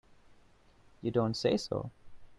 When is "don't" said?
1.11-1.35